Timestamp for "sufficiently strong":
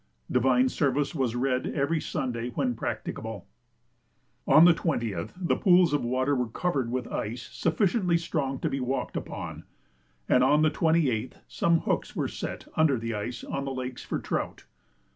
7.51-8.57